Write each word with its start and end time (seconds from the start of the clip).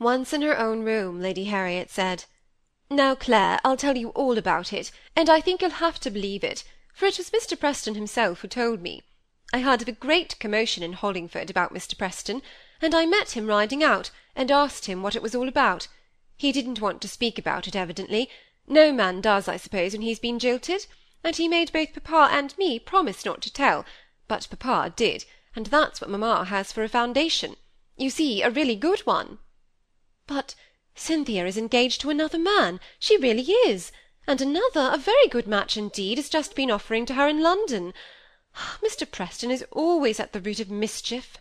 Once 0.00 0.32
in 0.32 0.40
her 0.40 0.58
own 0.58 0.82
room, 0.82 1.20
Lady 1.20 1.44
Harriet 1.44 1.90
said, 1.90 2.24
"Now, 2.88 3.14
Clare, 3.14 3.60
I'll 3.62 3.76
tell 3.76 3.98
you 3.98 4.08
all 4.12 4.38
about 4.38 4.72
it, 4.72 4.90
and 5.14 5.28
I 5.28 5.42
think 5.42 5.60
you'll 5.60 5.72
have 5.72 6.00
to 6.00 6.10
believe 6.10 6.42
it, 6.42 6.64
for 6.94 7.04
it 7.04 7.18
was 7.18 7.28
Mr. 7.28 7.60
Preston 7.60 7.94
himself 7.94 8.40
who 8.40 8.48
told 8.48 8.80
me. 8.80 9.02
I 9.52 9.60
heard 9.60 9.82
of 9.82 9.88
a 9.88 9.92
great 9.92 10.38
commotion 10.38 10.82
in 10.82 10.94
Hollingford 10.94 11.50
about 11.50 11.74
Mr. 11.74 11.98
Preston, 11.98 12.40
and 12.80 12.94
I 12.94 13.04
met 13.04 13.32
him 13.32 13.46
riding 13.46 13.84
out, 13.84 14.10
and 14.34 14.50
asked 14.50 14.86
him 14.86 15.02
what 15.02 15.14
it 15.14 15.20
was 15.20 15.34
all 15.34 15.48
about. 15.48 15.86
He 16.34 16.50
didn't 16.50 16.80
want 16.80 17.02
to 17.02 17.06
speak 17.06 17.38
about 17.38 17.68
it, 17.68 17.76
evidently. 17.76 18.30
No 18.66 18.94
man 18.94 19.20
does, 19.20 19.48
I 19.48 19.58
suppose, 19.58 19.92
when 19.92 20.00
he's 20.00 20.18
been 20.18 20.38
jilted, 20.38 20.86
and 21.22 21.36
he 21.36 21.46
made 21.46 21.72
both 21.72 21.92
papa 21.92 22.34
and 22.34 22.56
me 22.56 22.78
promise 22.78 23.26
not 23.26 23.42
to 23.42 23.52
tell, 23.52 23.84
but 24.28 24.48
papa 24.48 24.94
did, 24.96 25.26
and 25.54 25.66
that's 25.66 26.00
what 26.00 26.08
mamma 26.08 26.46
has 26.46 26.72
for 26.72 26.82
a 26.82 26.88
foundation. 26.88 27.56
You 27.98 28.08
see, 28.08 28.40
a 28.40 28.48
really 28.48 28.76
good 28.76 29.00
one." 29.00 29.40
"But 30.32 30.54
Cynthia 30.94 31.44
is 31.44 31.56
engaged 31.56 32.00
to 32.02 32.10
another 32.10 32.38
man, 32.38 32.78
she 33.00 33.16
really 33.16 33.50
is, 33.50 33.90
and 34.28 34.40
another, 34.40 34.88
a 34.92 34.96
very 34.96 35.26
good 35.26 35.48
match 35.48 35.76
indeed, 35.76 36.18
has 36.18 36.28
just 36.28 36.54
been 36.54 36.70
offering 36.70 37.04
to 37.06 37.14
her 37.14 37.26
in 37.26 37.42
London. 37.42 37.92
Ah, 38.54 38.78
Mr. 38.80 39.10
Preston 39.10 39.50
is 39.50 39.64
always 39.72 40.20
at 40.20 40.32
the 40.32 40.38
root 40.40 40.60
of 40.60 40.70
mischief." 40.70 41.38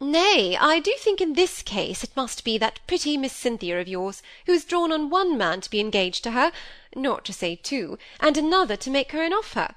"Nay, 0.00 0.56
I 0.56 0.80
do 0.80 0.92
think 0.98 1.20
in 1.20 1.34
this 1.34 1.62
case 1.62 2.02
it 2.02 2.16
must 2.16 2.42
be 2.42 2.58
that 2.58 2.80
pretty 2.88 3.16
Miss 3.16 3.32
Cynthia 3.32 3.80
of 3.80 3.86
yours, 3.86 4.24
who 4.46 4.52
has 4.54 4.64
drawn 4.64 4.90
on 4.90 5.08
one 5.08 5.38
man 5.38 5.60
to 5.60 5.70
be 5.70 5.78
engaged 5.78 6.24
to 6.24 6.32
her, 6.32 6.50
not 6.96 7.24
to 7.26 7.32
say 7.32 7.54
two, 7.54 7.96
and 8.18 8.36
another 8.36 8.76
to 8.76 8.90
make 8.90 9.12
her 9.12 9.22
an 9.22 9.32
offer. 9.32 9.76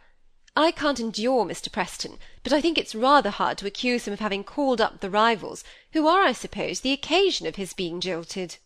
I 0.60 0.72
can't 0.72 1.00
endure 1.00 1.46
Mr. 1.46 1.72
Preston, 1.72 2.18
but 2.42 2.52
I 2.52 2.62
think 2.62 2.80
it's 2.80 2.96
rather 2.96 3.30
hard 3.30 3.60
to 3.60 3.68
accuse 3.68 4.08
him 4.08 4.14
of 4.14 4.20
having 4.20 4.44
called 4.44 4.82
up 4.82 5.02
the 5.02 5.10
rivals, 5.10 5.64
who 5.94 6.08
are, 6.08 6.24
I 6.24 6.32
suppose, 6.32 6.80
the 6.80 6.94
occasion 6.94 7.46
of 7.46 7.58
his 7.58 7.74
being 7.74 8.02
jilted." 8.02 8.58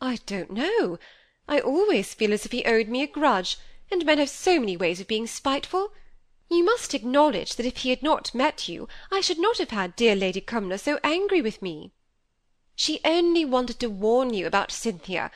"I 0.00 0.16
don't 0.26 0.50
know. 0.50 0.98
I 1.46 1.60
always 1.60 2.14
feel 2.14 2.32
as 2.32 2.44
if 2.44 2.50
he 2.50 2.64
owed 2.64 2.88
me 2.88 3.00
a 3.00 3.06
grudge, 3.06 3.58
and 3.92 4.04
men 4.04 4.18
have 4.18 4.28
so 4.28 4.58
many 4.58 4.76
ways 4.76 5.00
of 5.00 5.06
being 5.06 5.28
spiteful. 5.28 5.92
You 6.50 6.64
must 6.64 6.94
acknowledge 6.94 7.54
that 7.54 7.66
if 7.66 7.76
he 7.76 7.90
had 7.90 8.02
not 8.02 8.34
met 8.34 8.66
you, 8.66 8.88
I 9.12 9.20
should 9.20 9.38
not 9.38 9.58
have 9.58 9.70
had 9.70 9.94
dear 9.94 10.16
Lady 10.16 10.40
Cumnor 10.40 10.78
so 10.78 10.98
angry 11.04 11.40
with 11.40 11.62
me." 11.62 11.92
"She 12.74 13.00
only 13.04 13.44
wanted 13.44 13.78
to 13.78 13.88
warn 13.88 14.34
you 14.34 14.48
about 14.48 14.72
Cynthia. 14.72 15.30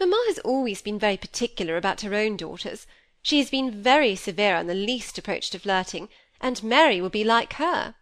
Mamma 0.00 0.24
has 0.26 0.38
always 0.38 0.80
been 0.80 0.98
very 0.98 1.18
particular 1.18 1.76
about 1.76 2.00
her 2.00 2.14
own 2.14 2.38
daughters. 2.38 2.86
She 3.26 3.38
has 3.38 3.50
been 3.50 3.82
very 3.82 4.14
severe 4.14 4.54
on 4.54 4.68
the 4.68 4.74
least 4.74 5.18
approach 5.18 5.50
to 5.50 5.58
flirting, 5.58 6.08
and 6.40 6.62
Mary 6.62 7.00
will 7.00 7.10
be 7.10 7.24
like 7.24 7.54
her." 7.54 7.96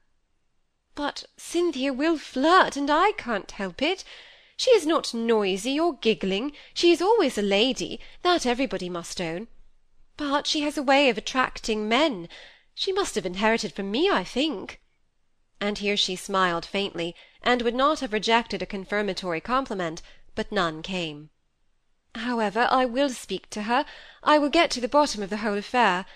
"But 0.95 1.25
Cynthia 1.39 1.95
will 1.95 2.19
flirt, 2.19 2.77
and 2.77 2.91
I 2.91 3.13
can't 3.13 3.51
help 3.51 3.81
it. 3.81 4.05
She 4.59 4.73
is 4.73 4.85
not 4.85 5.15
noisy 5.15 5.81
or 5.81 5.95
giggling, 5.95 6.53
she 6.75 6.93
is 6.93 7.01
always 7.01 7.39
a 7.39 7.43
lady, 7.43 8.01
that 8.21 8.45
everybody 8.45 8.91
must 8.91 9.19
own. 9.19 9.49
But 10.19 10.47
she 10.47 10.61
has 10.61 10.77
a 10.77 10.83
way 10.83 11.09
of 11.09 11.17
attracting 11.17 11.89
men. 11.89 12.29
She 12.75 12.93
must 12.93 13.15
have 13.15 13.25
inherited 13.25 13.73
from 13.73 13.91
me, 13.91 14.11
I 14.11 14.25
think." 14.25 14.83
And 15.59 15.79
here 15.79 15.97
she 15.97 16.17
smiled 16.17 16.67
faintly, 16.67 17.17
and 17.43 17.63
would 17.63 17.75
not 17.75 18.01
have 18.01 18.13
rejected 18.13 18.61
a 18.61 18.67
confirmatory 18.67 19.41
compliment, 19.41 20.03
but 20.35 20.53
none 20.53 20.83
came. 20.83 21.31
However, 22.15 22.69
I 22.71 22.85
will 22.85 23.11
speak 23.11 23.51
to 23.51 23.63
her. 23.63 23.85
I 24.23 24.39
will 24.39 24.49
get 24.49 24.71
to 24.73 24.81
the 24.81 24.89
bottom 24.89 25.23
of 25.23 25.31
the 25.31 25.39
whole 25.39 25.59
affair. 25.59 26.07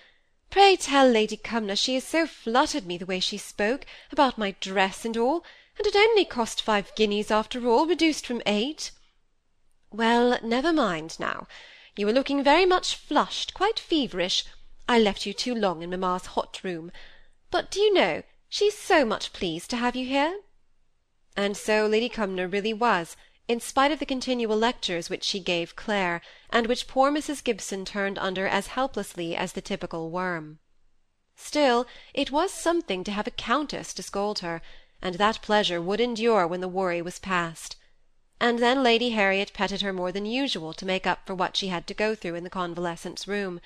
Pray 0.51 0.77
tell 0.77 1.09
Lady 1.09 1.37
Cumnor 1.37 1.77
she 1.77 1.95
has 1.95 2.05
so 2.05 2.27
fluttered 2.27 2.87
me 2.87 2.97
the 2.97 3.07
way 3.07 3.21
she 3.21 3.37
spoke, 3.37 3.85
about 4.11 4.39
my 4.39 4.53
dress 4.61 5.05
and 5.05 5.17
all, 5.17 5.45
and 5.77 5.87
it 5.87 5.97
only 5.97 6.25
cost 6.25 6.63
five 6.63 6.95
guineas 6.95 7.31
after 7.31 7.67
all, 7.69 7.87
reduced 7.87 8.27
from 8.27 8.43
eight. 8.47 8.93
Well, 9.91 10.39
never 10.43 10.73
mind 10.73 11.19
now. 11.19 11.47
You 11.97 12.09
are 12.09 12.13
looking 12.13 12.43
very 12.45 12.65
much 12.65 12.95
flushed, 12.95 13.53
quite 13.53 13.79
feverish. 13.79 14.45
I 14.89 14.99
left 14.99 15.27
you 15.27 15.33
too 15.33 15.55
long 15.55 15.83
in 15.83 15.91
mamma's 15.91 16.27
hot 16.27 16.61
room. 16.63 16.93
But 17.51 17.71
do 17.71 17.81
you 17.81 17.93
know, 17.93 18.23
she's 18.49 18.77
so 18.77 19.05
much 19.05 19.33
pleased 19.33 19.69
to 19.71 19.77
have 19.77 19.97
you 19.97 20.07
here. 20.07 20.41
And 21.37 21.57
so 21.57 21.87
Lady 21.87 22.09
Cumnor 22.09 22.49
really 22.49 22.73
was 22.73 23.17
in 23.49 23.59
spite 23.59 23.91
of 23.91 23.99
the 23.99 24.07
continual 24.07 24.59
lectures 24.59 25.09
which 25.09 25.25
she 25.25 25.41
gave 25.41 25.75
Clare, 25.75 26.21
and 26.51 26.67
which 26.67 26.87
poor 26.87 27.11
Mrs. 27.11 27.43
Gibson 27.43 27.87
turned 27.87 28.19
under 28.19 28.47
as 28.47 28.69
helplessly 28.69 29.35
as 29.35 29.55
the 29.55 29.63
typical 29.63 30.11
worm. 30.11 30.59
Still, 31.35 31.87
it 32.13 32.31
was 32.31 32.53
something 32.53 33.03
to 33.05 33.13
have 33.13 33.27
a 33.27 33.31
countess 33.31 33.95
to 33.95 34.03
scold 34.03 34.41
her, 34.41 34.61
and 35.01 35.15
that 35.15 35.41
pleasure 35.41 35.81
would 35.81 36.01
endure 36.01 36.47
when 36.47 36.61
the 36.61 36.69
worry 36.69 37.01
was 37.01 37.19
past. 37.19 37.77
And 38.39 38.59
then 38.59 38.83
Lady 38.83 39.11
Harriet 39.11 39.53
petted 39.55 39.81
her 39.81 39.93
more 39.95 40.13
than 40.13 40.27
usual 40.27 40.75
to 40.75 40.85
make 40.85 41.07
up 41.07 41.27
for 41.27 41.35
what 41.35 41.57
she 41.57 41.69
had 41.69 41.87
to 41.87 41.95
go 41.95 42.15
through 42.15 42.35
in 42.35 42.45
the 42.45 42.51
convalescent's 42.51 43.27
room, 43.27 43.61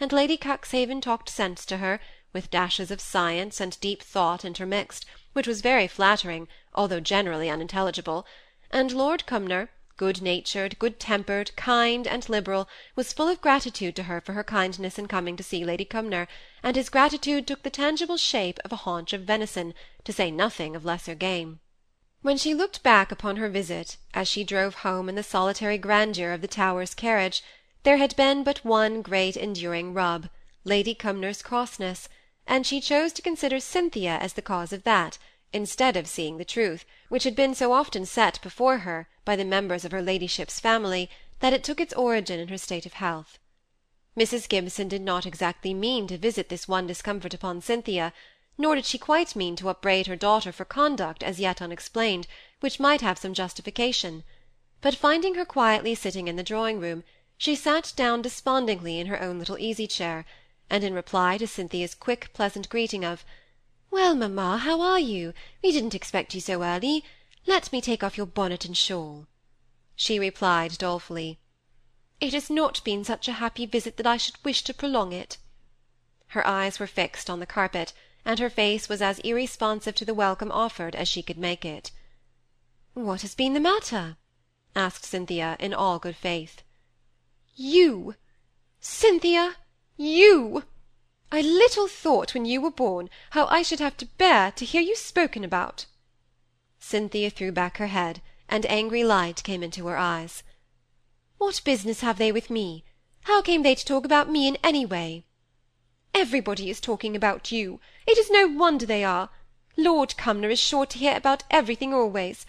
and 0.00 0.12
Lady 0.12 0.36
Cuxhaven 0.36 1.00
talked 1.00 1.28
sense 1.28 1.64
to 1.66 1.76
her, 1.76 2.00
with 2.32 2.50
dashes 2.50 2.90
of 2.90 3.00
science 3.00 3.60
and 3.60 3.78
deep 3.80 4.02
thought 4.02 4.44
intermixed, 4.44 5.06
which 5.32 5.46
was 5.46 5.60
very 5.60 5.86
flattering, 5.86 6.48
although 6.74 7.00
generally 7.00 7.48
unintelligible 7.48 8.26
and 8.70 8.92
Lord 8.92 9.26
Cumnor, 9.26 9.70
good-natured, 9.96 10.78
good-tempered, 10.78 11.56
kind, 11.56 12.06
and 12.06 12.28
liberal, 12.28 12.68
was 12.94 13.12
full 13.12 13.28
of 13.28 13.40
gratitude 13.40 13.96
to 13.96 14.04
her 14.04 14.20
for 14.20 14.34
her 14.34 14.44
kindness 14.44 14.98
in 14.98 15.08
coming 15.08 15.36
to 15.36 15.42
see 15.42 15.64
Lady 15.64 15.84
Cumnor, 15.84 16.28
and 16.62 16.76
his 16.76 16.88
gratitude 16.88 17.46
took 17.46 17.62
the 17.62 17.70
tangible 17.70 18.16
shape 18.16 18.60
of 18.64 18.72
a 18.72 18.76
haunch 18.76 19.12
of 19.12 19.22
venison, 19.22 19.74
to 20.04 20.12
say 20.12 20.30
nothing 20.30 20.76
of 20.76 20.84
lesser 20.84 21.14
game. 21.14 21.60
When 22.22 22.36
she 22.36 22.54
looked 22.54 22.82
back 22.82 23.10
upon 23.10 23.36
her 23.36 23.48
visit, 23.48 23.96
as 24.14 24.28
she 24.28 24.44
drove 24.44 24.76
home 24.76 25.08
in 25.08 25.14
the 25.14 25.22
solitary 25.22 25.78
grandeur 25.78 26.32
of 26.32 26.40
the 26.40 26.48
Towers 26.48 26.94
carriage, 26.94 27.42
there 27.82 27.96
had 27.96 28.14
been 28.16 28.44
but 28.44 28.64
one 28.64 29.02
great 29.02 29.36
enduring 29.36 29.94
rub, 29.94 30.28
Lady 30.64 30.94
Cumnor's 30.94 31.42
crossness, 31.42 32.08
and 32.46 32.66
she 32.66 32.80
chose 32.80 33.12
to 33.12 33.22
consider 33.22 33.60
Cynthia 33.60 34.18
as 34.20 34.34
the 34.34 34.42
cause 34.42 34.72
of 34.72 34.84
that, 34.84 35.18
instead 35.52 35.96
of 35.96 36.06
seeing 36.06 36.36
the 36.36 36.44
truth, 36.44 36.84
which 37.08 37.24
had 37.24 37.34
been 37.34 37.54
so 37.54 37.72
often 37.72 38.04
set 38.04 38.40
before 38.42 38.78
her 38.78 39.08
by 39.24 39.34
the 39.34 39.44
members 39.44 39.84
of 39.84 39.92
her 39.92 40.02
ladyship's 40.02 40.60
family, 40.60 41.08
that 41.40 41.52
it 41.52 41.64
took 41.64 41.80
its 41.80 41.94
origin 41.94 42.38
in 42.38 42.48
her 42.48 42.58
state 42.58 42.84
of 42.84 42.94
health. 42.94 43.38
Mrs. 44.16 44.48
Gibson 44.48 44.88
did 44.88 45.00
not 45.00 45.24
exactly 45.24 45.72
mean 45.72 46.06
to 46.08 46.18
visit 46.18 46.48
this 46.48 46.66
one 46.66 46.86
discomfort 46.86 47.32
upon 47.32 47.60
Cynthia, 47.60 48.12
nor 48.58 48.74
did 48.74 48.84
she 48.84 48.98
quite 48.98 49.36
mean 49.36 49.54
to 49.56 49.68
upbraid 49.68 50.06
her 50.06 50.16
daughter 50.16 50.50
for 50.50 50.64
conduct 50.64 51.22
as 51.22 51.38
yet 51.38 51.62
unexplained, 51.62 52.26
which 52.60 52.80
might 52.80 53.00
have 53.00 53.16
some 53.16 53.32
justification; 53.32 54.24
but 54.80 54.96
finding 54.96 55.36
her 55.36 55.44
quietly 55.44 55.94
sitting 55.94 56.26
in 56.28 56.36
the 56.36 56.42
drawing-room, 56.42 57.04
she 57.36 57.54
sat 57.54 57.92
down 57.94 58.20
despondingly 58.20 58.98
in 58.98 59.06
her 59.06 59.22
own 59.22 59.38
little 59.38 59.58
easy-chair, 59.58 60.26
and 60.68 60.82
in 60.82 60.92
reply 60.92 61.38
to 61.38 61.46
Cynthia's 61.46 61.94
quick 61.94 62.32
pleasant 62.34 62.68
greeting 62.68 63.04
of 63.04 63.24
well, 63.90 64.14
mamma, 64.14 64.58
how 64.58 64.80
are 64.80 64.98
you? 64.98 65.32
We 65.62 65.72
didn't 65.72 65.94
expect 65.94 66.34
you 66.34 66.40
so 66.40 66.62
early. 66.62 67.04
Let 67.46 67.72
me 67.72 67.80
take 67.80 68.02
off 68.02 68.16
your 68.16 68.26
bonnet 68.26 68.64
and 68.64 68.76
shawl. 68.76 69.26
She 69.96 70.18
replied 70.18 70.78
dolefully, 70.78 71.38
It 72.20 72.32
has 72.32 72.50
not 72.50 72.84
been 72.84 73.04
such 73.04 73.28
a 73.28 73.32
happy 73.32 73.66
visit 73.66 73.96
that 73.96 74.06
I 74.06 74.16
should 74.16 74.42
wish 74.44 74.62
to 74.64 74.74
prolong 74.74 75.12
it. 75.12 75.38
Her 76.28 76.46
eyes 76.46 76.78
were 76.78 76.86
fixed 76.86 77.30
on 77.30 77.40
the 77.40 77.46
carpet, 77.46 77.92
and 78.24 78.38
her 78.38 78.50
face 78.50 78.88
was 78.88 79.00
as 79.00 79.18
irresponsive 79.20 79.94
to 79.94 80.04
the 80.04 80.14
welcome 80.14 80.52
offered 80.52 80.94
as 80.94 81.08
she 81.08 81.22
could 81.22 81.38
make 81.38 81.64
it. 81.64 81.90
What 82.94 83.22
has 83.22 83.34
been 83.34 83.54
the 83.54 83.60
matter? 83.60 84.16
asked 84.76 85.04
Cynthia, 85.04 85.56
in 85.58 85.72
all 85.72 85.98
good 85.98 86.16
faith. 86.16 86.62
You! 87.56 88.14
Cynthia! 88.80 89.56
You! 89.96 90.64
I 91.30 91.42
little 91.42 91.88
thought 91.88 92.32
when 92.32 92.46
you 92.46 92.62
were 92.62 92.70
born 92.70 93.10
how 93.30 93.46
I 93.48 93.60
should 93.60 93.80
have 93.80 93.98
to 93.98 94.06
bear 94.06 94.50
to 94.52 94.64
hear 94.64 94.80
you 94.80 94.96
spoken 94.96 95.44
about. 95.44 95.84
Cynthia 96.78 97.28
threw 97.28 97.52
back 97.52 97.76
her 97.76 97.88
head, 97.88 98.22
and 98.48 98.64
angry 98.64 99.04
light 99.04 99.42
came 99.42 99.62
into 99.62 99.86
her 99.88 99.96
eyes. 99.98 100.42
What 101.36 101.60
business 101.64 102.00
have 102.00 102.16
they 102.16 102.32
with 102.32 102.48
me? 102.48 102.82
How 103.24 103.42
came 103.42 103.62
they 103.62 103.74
to 103.74 103.84
talk 103.84 104.06
about 104.06 104.30
me 104.30 104.48
in 104.48 104.56
any 104.64 104.86
way? 104.86 105.26
Everybody 106.14 106.70
is 106.70 106.80
talking 106.80 107.14
about 107.14 107.52
you. 107.52 107.78
It 108.06 108.16
is 108.16 108.30
no 108.30 108.46
wonder 108.46 108.86
they 108.86 109.04
are. 109.04 109.28
Lord 109.76 110.16
Cumnor 110.16 110.48
is 110.48 110.58
sure 110.58 110.86
to 110.86 110.98
hear 110.98 111.14
about 111.14 111.44
everything 111.50 111.92
always. 111.92 112.46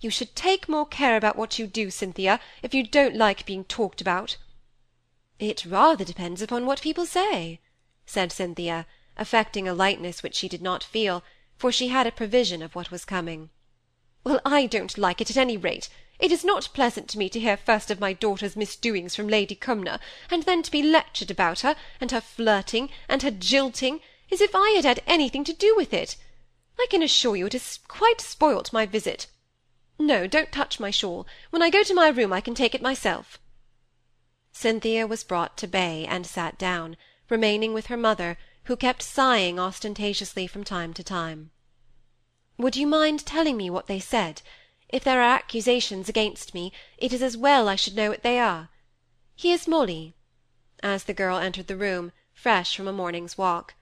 You 0.00 0.08
should 0.08 0.36
take 0.36 0.68
more 0.68 0.86
care 0.86 1.16
about 1.16 1.34
what 1.34 1.58
you 1.58 1.66
do, 1.66 1.90
Cynthia, 1.90 2.38
if 2.62 2.74
you 2.74 2.86
don't 2.86 3.16
like 3.16 3.44
being 3.44 3.64
talked 3.64 4.00
about. 4.00 4.36
It 5.40 5.66
rather 5.66 6.04
depends 6.04 6.40
upon 6.40 6.64
what 6.64 6.80
people 6.80 7.06
say 7.06 7.58
said 8.10 8.32
Cynthia, 8.32 8.86
affecting 9.16 9.68
a 9.68 9.72
lightness 9.72 10.20
which 10.20 10.34
she 10.34 10.48
did 10.48 10.60
not 10.60 10.82
feel, 10.82 11.22
for 11.56 11.70
she 11.70 11.88
had 11.88 12.08
a 12.08 12.12
prevision 12.12 12.60
of 12.60 12.74
what 12.74 12.90
was 12.90 13.04
coming. 13.04 13.50
Well, 14.24 14.40
I 14.44 14.66
don't 14.66 14.98
like 14.98 15.20
it 15.20 15.30
at 15.30 15.36
any 15.36 15.56
rate. 15.56 15.88
It 16.18 16.32
is 16.32 16.44
not 16.44 16.74
pleasant 16.74 17.08
to 17.10 17.18
me 17.18 17.28
to 17.28 17.38
hear 17.38 17.56
first 17.56 17.88
of 17.88 18.00
my 18.00 18.12
daughter's 18.12 18.56
misdoings 18.56 19.14
from 19.14 19.28
Lady 19.28 19.54
Cumnor, 19.54 20.00
and 20.28 20.42
then 20.42 20.62
to 20.64 20.70
be 20.72 20.82
lectured 20.82 21.30
about 21.30 21.60
her, 21.60 21.76
and 22.00 22.10
her 22.10 22.20
flirting, 22.20 22.90
and 23.08 23.22
her 23.22 23.30
jilting, 23.30 24.00
as 24.32 24.40
if 24.40 24.54
I 24.54 24.70
had 24.70 24.84
had 24.84 25.02
anything 25.06 25.44
to 25.44 25.52
do 25.52 25.74
with 25.76 25.94
it. 25.94 26.16
I 26.78 26.86
can 26.90 27.02
assure 27.02 27.36
you 27.36 27.46
it 27.46 27.52
has 27.52 27.78
quite 27.86 28.20
spoilt 28.20 28.72
my 28.72 28.86
visit. 28.86 29.28
No, 30.00 30.26
don't 30.26 30.50
touch 30.50 30.80
my 30.80 30.90
shawl. 30.90 31.28
When 31.50 31.62
I 31.62 31.70
go 31.70 31.84
to 31.84 31.94
my 31.94 32.08
room 32.08 32.32
I 32.32 32.40
can 32.40 32.54
take 32.54 32.74
it 32.74 32.82
myself. 32.82 33.38
Cynthia 34.50 35.06
was 35.06 35.22
brought 35.22 35.56
to 35.58 35.68
bay, 35.68 36.04
and 36.06 36.26
sat 36.26 36.58
down, 36.58 36.96
remaining 37.30 37.72
with 37.72 37.86
her 37.86 37.96
mother, 37.96 38.36
who 38.64 38.76
kept 38.76 39.02
sighing 39.02 39.58
ostentatiously 39.58 40.46
from 40.46 40.64
time 40.64 40.92
to 40.92 41.02
time. 41.02 41.50
Would 42.58 42.76
you 42.76 42.86
mind 42.86 43.24
telling 43.24 43.56
me 43.56 43.70
what 43.70 43.86
they 43.86 44.00
said? 44.00 44.42
If 44.88 45.04
there 45.04 45.20
are 45.20 45.34
accusations 45.34 46.08
against 46.08 46.52
me, 46.52 46.72
it 46.98 47.12
is 47.12 47.22
as 47.22 47.36
well 47.36 47.68
I 47.68 47.76
should 47.76 47.96
know 47.96 48.10
what 48.10 48.22
they 48.22 48.38
are. 48.38 48.68
Here's 49.36 49.68
Molly," 49.68 50.14
as 50.82 51.04
the 51.04 51.14
girl 51.14 51.38
entered 51.38 51.68
the 51.68 51.76
room, 51.76 52.12
fresh 52.34 52.76
from 52.76 52.88
a 52.88 52.92
morning's 52.92 53.38
walk. 53.38 53.74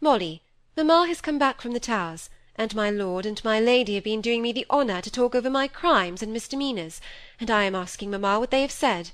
"Molly, 0.00 0.42
mamma 0.76 1.06
has 1.06 1.20
come 1.20 1.38
back 1.38 1.60
from 1.60 1.72
the 1.72 1.80
Towers, 1.80 2.28
and 2.56 2.74
my 2.74 2.90
lord 2.90 3.24
and 3.24 3.42
my 3.44 3.60
lady 3.60 3.94
have 3.94 4.04
been 4.04 4.20
doing 4.20 4.42
me 4.42 4.52
the 4.52 4.66
honor 4.68 5.00
to 5.00 5.10
talk 5.10 5.34
over 5.34 5.48
my 5.48 5.68
crimes 5.68 6.22
and 6.22 6.32
misdemeanors, 6.32 7.00
and 7.38 7.50
I 7.50 7.62
am 7.64 7.74
asking 7.74 8.10
mamma 8.10 8.38
what 8.38 8.50
they 8.50 8.62
have 8.62 8.72
said. 8.72 9.12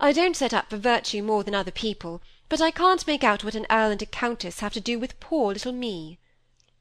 I 0.00 0.12
don't 0.12 0.36
set 0.36 0.54
up 0.54 0.70
for 0.70 0.76
virtue 0.76 1.22
more 1.22 1.42
than 1.42 1.54
other 1.54 1.72
people, 1.72 2.22
but 2.48 2.60
I 2.62 2.70
can't 2.70 3.06
make 3.06 3.22
out 3.22 3.44
what 3.44 3.54
an 3.54 3.66
earl 3.70 3.90
and 3.90 4.00
a 4.00 4.06
countess 4.06 4.60
have 4.60 4.72
to 4.72 4.80
do 4.80 4.98
with 4.98 5.20
poor 5.20 5.52
little 5.52 5.72
me." 5.72 6.18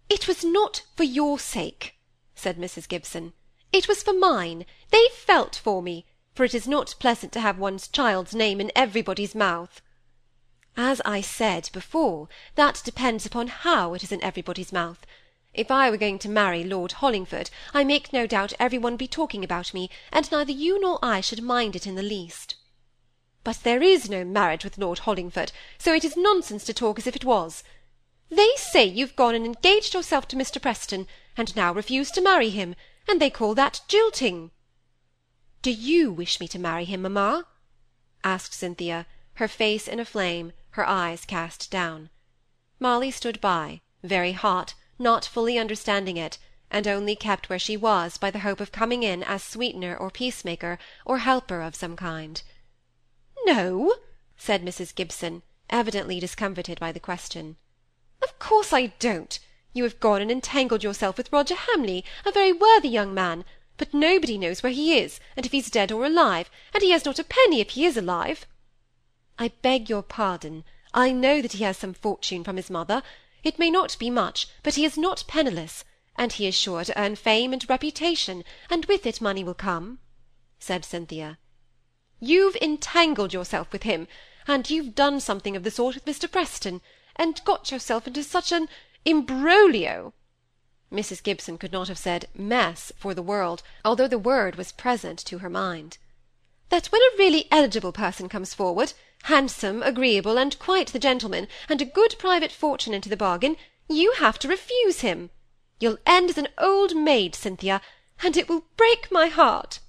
"It 0.10 0.28
was 0.28 0.44
not 0.44 0.84
for 0.96 1.04
your 1.04 1.38
sake," 1.38 1.96
said 2.36 2.58
Mrs. 2.58 2.88
Gibson. 2.88 3.34
"It 3.74 3.88
was 3.88 4.02
for 4.02 4.14
mine. 4.14 4.66
They 4.92 5.10
felt 5.10 5.58
for 5.58 5.82
me, 5.82 6.06
for 6.34 6.46
it 6.46 6.54
is 6.54 6.70
not 6.70 6.96
pleasant 7.00 7.34
to 7.34 7.42
have 7.42 7.58
one's 7.58 7.90
child's 7.90 8.34
name 8.34 8.62
in 8.62 8.72
everybody's 8.76 9.36
mouth." 9.36 9.82
"As 10.78 11.02
I 11.04 11.20
said 11.20 11.70
before, 11.74 12.30
that 12.56 12.82
depends 12.86 13.26
upon 13.26 13.48
how 13.48 13.94
it 13.94 14.04
is 14.04 14.12
in 14.14 14.24
everybody's 14.24 14.72
mouth. 14.72 15.06
If 15.54 15.70
I 15.70 15.90
were 15.90 15.98
going 15.98 16.20
to 16.20 16.30
marry 16.30 16.64
Lord 16.64 16.92
Hollingford, 17.02 17.50
I 17.74 17.84
make 17.84 18.14
no 18.14 18.26
doubt 18.26 18.54
every 18.60 18.78
one 18.78 18.94
would 18.94 19.00
be 19.00 19.08
talking 19.08 19.44
about 19.44 19.74
me, 19.74 19.90
and 20.14 20.32
neither 20.32 20.54
you 20.54 20.80
nor 20.80 20.98
I 21.04 21.20
should 21.20 21.42
mind 21.42 21.76
it 21.76 21.86
in 21.86 21.96
the 21.96 22.04
least." 22.04 22.56
"But 23.48 23.64
there 23.64 23.82
is 23.82 24.10
no 24.10 24.26
marriage 24.26 24.66
with 24.66 24.78
Lord 24.78 25.00
Hollingford, 25.00 25.54
so 25.78 25.94
it 25.94 26.04
is 26.04 26.18
nonsense 26.18 26.66
to 26.66 26.74
talk 26.74 27.00
as 27.00 27.08
if 27.08 27.16
it 27.16 27.24
was. 27.24 27.64
They 28.30 28.50
say 28.58 28.84
you've 28.84 29.16
gone 29.16 29.36
and 29.36 29.46
engaged 29.46 29.94
yourself 29.94 30.28
to 30.28 30.36
Mr. 30.36 30.62
Preston, 30.62 31.08
and 31.38 31.56
now 31.56 31.72
refuse 31.74 32.12
to 32.12 32.20
marry 32.20 32.50
him, 32.50 32.76
and 33.08 33.22
they 33.22 33.30
call 33.30 33.56
that 33.56 33.80
jilting." 33.88 34.52
"Do 35.62 35.72
you 35.72 36.12
wish 36.12 36.42
me 36.42 36.50
to 36.50 36.60
marry 36.60 36.84
him, 36.84 37.04
mamma?" 37.04 37.48
asked 38.22 38.54
Cynthia, 38.54 39.08
her 39.36 39.48
face 39.48 39.88
in 39.88 40.02
a 40.02 40.04
flame, 40.04 40.52
her 40.72 40.86
eyes 40.86 41.24
cast 41.24 41.72
down. 41.72 42.10
Molly 42.82 43.12
stood 43.12 43.40
by, 43.40 43.80
very 44.04 44.34
hot 44.34 44.74
not 45.00 45.24
fully 45.24 45.58
understanding 45.58 46.18
it, 46.18 46.38
and 46.70 46.86
only 46.86 47.16
kept 47.16 47.48
where 47.48 47.58
she 47.58 47.78
was 47.78 48.18
by 48.18 48.30
the 48.30 48.40
hope 48.40 48.60
of 48.60 48.74
coming 48.74 49.04
in 49.04 49.24
as 49.24 49.42
sweetener 49.42 49.96
or 49.96 50.12
peacemaker, 50.12 50.78
or 51.06 51.20
helper 51.20 51.62
of 51.62 51.78
some 51.78 51.96
kind. 51.96 52.42
"No," 53.50 53.96
said 54.36 54.62
Mrs. 54.62 54.94
Gibson, 54.94 55.42
evidently 55.70 56.20
discomfited 56.20 56.82
by 56.82 56.92
the 56.92 57.00
question. 57.00 57.56
"Of 58.22 58.38
course 58.40 58.74
I 58.74 58.88
don't. 59.00 59.40
You 59.72 59.84
have 59.84 60.02
gone 60.02 60.22
and 60.22 60.30
entangled 60.30 60.84
yourself 60.84 61.16
with 61.16 61.32
Roger 61.32 61.56
Hamley, 61.56 62.04
a 62.26 62.32
very 62.34 62.52
worthy 62.52 62.90
young 62.90 63.14
man, 63.14 63.46
but 63.78 63.94
nobody 63.94 64.38
knows 64.38 64.62
where 64.62 64.74
he 64.74 64.98
is, 65.00 65.22
and 65.38 65.46
if 65.46 65.54
he's 65.54 65.70
dead 65.70 65.94
or 65.94 66.04
alive, 66.06 66.52
and 66.74 66.84
he 66.84 66.90
has 66.90 67.06
not 67.06 67.20
a 67.20 67.24
penny 67.24 67.62
if 67.62 67.70
he 67.70 67.86
is 67.86 67.96
alive." 67.96 68.46
"I 69.40 69.48
beg 69.62 69.90
your 69.90 70.04
pardon. 70.04 70.66
I 70.94 71.14
know 71.14 71.42
that 71.42 71.54
he 71.54 71.64
has 71.64 71.78
some 71.78 71.94
fortune 71.94 72.44
from 72.44 72.58
his 72.58 72.70
mother, 72.70 73.02
it 73.46 73.58
may 73.58 73.72
not 73.72 73.98
be 73.98 74.10
much, 74.10 74.50
but 74.62 74.76
he 74.76 74.84
is 74.84 74.98
not 74.98 75.24
penniless, 75.26 75.86
and 76.18 76.34
he 76.34 76.48
is 76.48 76.54
sure 76.54 76.84
to 76.84 77.00
earn 77.02 77.16
fame 77.16 77.54
and 77.54 77.70
reputation, 77.70 78.44
and 78.70 78.84
with 78.88 79.06
it 79.06 79.22
money 79.22 79.46
will 79.46 79.54
come," 79.54 80.00
said 80.60 80.84
Cynthia. 80.84 81.38
"You've 82.20 82.56
entangled 82.56 83.32
yourself 83.32 83.72
with 83.72 83.84
him, 83.84 84.08
and 84.48 84.68
you've 84.70 84.96
done 84.96 85.20
something 85.20 85.56
of 85.56 85.64
the 85.64 85.70
sort 85.70 85.94
with 85.94 86.06
Mr. 86.06 86.32
Preston, 86.32 86.82
and 87.16 87.44
got 87.46 87.70
yourself 87.70 88.08
into 88.08 88.24
such 88.24 88.52
an 88.52 88.70
imbroglio 89.06 90.14
Mrs. 90.92 91.22
Gibson 91.22 91.58
could 91.58 91.72
not 91.72 91.90
have 91.90 91.98
said 92.00 92.28
mess 92.34 92.92
for 92.98 93.14
the 93.14 93.22
world, 93.22 93.62
although 93.86 94.08
the 94.08 94.18
word 94.18 94.56
was 94.56 94.72
present 94.72 95.20
to 95.26 95.40
her 95.40 95.50
mind. 95.50 96.00
that 96.70 96.88
when 96.88 97.02
a 97.02 97.18
really 97.18 97.48
eligible 97.52 97.92
person 97.92 98.28
comes 98.28 98.54
forward, 98.54 98.94
handsome, 99.24 99.84
agreeable, 99.84 100.40
and 100.40 100.58
quite 100.58 100.88
the 100.88 101.00
gentleman, 101.00 101.48
and 101.70 101.82
a 101.82 101.86
good 101.86 102.16
private 102.18 102.52
fortune 102.52 102.94
into 102.94 103.10
the 103.10 103.18
bargain, 103.18 103.58
you 103.88 104.14
have 104.14 104.40
to 104.40 104.48
refuse 104.48 105.02
him. 105.02 105.30
You'll 105.80 106.00
end 106.06 106.32
as 106.32 106.38
an 106.38 106.48
old 106.58 106.96
maid, 106.96 107.36
Cynthia, 107.36 107.80
and 108.24 108.36
it 108.36 108.50
will 108.50 108.66
break 108.76 109.12
my 109.12 109.28
heart." 109.28 109.80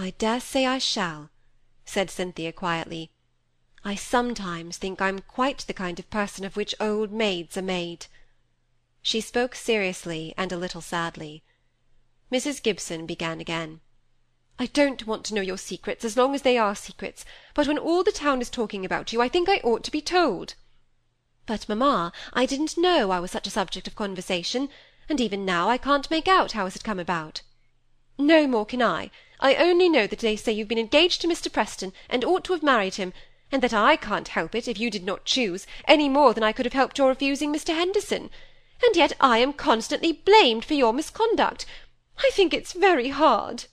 "I 0.00 0.10
dare 0.10 0.38
say 0.38 0.64
I 0.64 0.78
shall," 0.78 1.28
said 1.84 2.08
Cynthia 2.08 2.52
quietly. 2.52 3.10
"I 3.82 3.96
sometimes 3.96 4.76
think 4.76 5.00
I'm 5.00 5.18
quite 5.18 5.58
the 5.66 5.74
kind 5.74 5.98
of 5.98 6.08
person 6.08 6.44
of 6.44 6.54
which 6.54 6.72
old 6.78 7.10
maids 7.10 7.56
are 7.56 7.62
made." 7.62 8.06
She 9.02 9.20
spoke 9.20 9.56
seriously 9.56 10.34
and 10.36 10.52
a 10.52 10.56
little 10.56 10.82
sadly. 10.82 11.42
Mrs. 12.30 12.62
Gibson 12.62 13.06
began 13.06 13.40
again. 13.40 13.80
I 14.56 14.66
don't 14.66 15.04
want 15.04 15.24
to 15.26 15.34
know 15.34 15.40
your 15.40 15.58
secrets 15.58 16.04
as 16.04 16.16
long 16.16 16.32
as 16.32 16.42
they 16.42 16.56
are 16.56 16.76
secrets, 16.76 17.24
but 17.52 17.66
when 17.66 17.76
all 17.76 18.04
the 18.04 18.12
town 18.12 18.40
is 18.40 18.50
talking 18.50 18.84
about 18.84 19.12
you, 19.12 19.20
I 19.20 19.28
think 19.28 19.48
I 19.48 19.58
ought 19.64 19.82
to 19.82 19.90
be 19.90 20.00
told. 20.00 20.54
But, 21.44 21.68
mamma, 21.68 22.12
I 22.32 22.46
didn't 22.46 22.78
know 22.78 23.10
I 23.10 23.18
was 23.18 23.32
such 23.32 23.48
a 23.48 23.50
subject 23.50 23.88
of 23.88 23.96
conversation, 23.96 24.68
and 25.08 25.20
even 25.20 25.44
now 25.44 25.68
I 25.68 25.76
can't 25.76 26.08
make 26.08 26.28
out 26.28 26.52
how 26.52 26.66
it 26.66 26.74
has 26.74 26.82
come 26.82 27.00
about. 27.00 27.42
No 28.16 28.46
more 28.46 28.64
can 28.64 28.80
I. 28.80 29.10
I 29.40 29.54
only 29.54 29.88
know 29.88 30.06
that 30.06 30.18
they 30.18 30.36
say 30.36 30.52
you've 30.52 30.68
been 30.68 30.78
engaged 30.78 31.20
to 31.20 31.28
Mr. 31.28 31.52
Preston, 31.52 31.92
and 32.08 32.24
ought 32.24 32.44
to 32.44 32.52
have 32.52 32.62
married 32.62 32.96
him, 32.96 33.12
and 33.52 33.62
that 33.62 33.72
I 33.72 33.96
can't 33.96 34.28
help 34.28 34.54
it, 34.54 34.68
if 34.68 34.78
you 34.78 34.90
did 34.90 35.04
not 35.04 35.24
choose, 35.24 35.66
any 35.86 36.08
more 36.08 36.34
than 36.34 36.42
I 36.42 36.52
could 36.52 36.66
have 36.66 36.72
helped 36.72 36.98
your 36.98 37.08
refusing 37.08 37.52
Mr. 37.52 37.74
Henderson. 37.74 38.30
And 38.84 38.96
yet 38.96 39.12
I 39.20 39.38
am 39.38 39.52
constantly 39.52 40.12
blamed 40.12 40.64
for 40.64 40.74
your 40.74 40.92
misconduct. 40.92 41.66
I 42.18 42.30
think 42.32 42.52
it's 42.52 42.72
very 42.72 43.08
hard. 43.08 43.66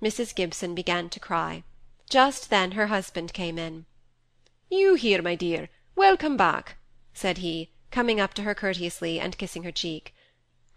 Mrs. 0.00 0.34
Gibson 0.34 0.74
began 0.74 1.08
to 1.10 1.20
cry. 1.20 1.64
Just 2.08 2.50
then 2.50 2.72
her 2.72 2.86
husband 2.86 3.32
came 3.32 3.58
in. 3.58 3.86
"You 4.70 4.94
here, 4.94 5.22
my 5.22 5.34
dear? 5.34 5.70
Welcome 5.96 6.36
back," 6.36 6.76
said 7.12 7.38
he, 7.38 7.72
coming 7.90 8.20
up 8.20 8.32
to 8.34 8.42
her 8.42 8.54
courteously, 8.54 9.18
and 9.18 9.36
kissing 9.36 9.64
her 9.64 9.72
cheek. 9.72 10.14